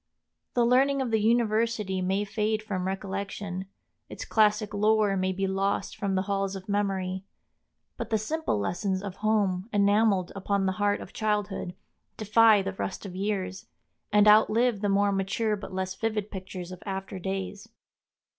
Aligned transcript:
The 0.55 0.65
learning 0.65 0.99
of 0.99 1.11
the 1.11 1.21
university 1.21 2.01
may 2.01 2.25
fade 2.25 2.63
from 2.63 2.87
recollection, 2.87 3.67
its 4.09 4.25
classic 4.25 4.73
lore 4.73 5.15
may 5.15 5.31
be 5.31 5.45
lost 5.45 5.95
from 5.95 6.15
the 6.15 6.23
halls 6.23 6.55
of 6.55 6.67
memory; 6.67 7.23
but 7.97 8.09
the 8.09 8.17
simple 8.17 8.57
lessons 8.57 9.03
of 9.03 9.17
home, 9.17 9.69
enameled 9.71 10.31
upon 10.35 10.65
the 10.65 10.71
heart 10.81 11.01
of 11.01 11.13
childhood, 11.13 11.75
defy 12.17 12.63
the 12.63 12.73
rust 12.73 13.05
of 13.05 13.15
years, 13.15 13.67
and 14.11 14.27
outlive 14.27 14.81
the 14.81 14.89
more 14.89 15.11
mature 15.11 15.55
but 15.55 15.71
less 15.71 15.93
vivid 15.93 16.31
pictures 16.31 16.71
of 16.71 16.81
after 16.83 17.19
days. 17.19 17.69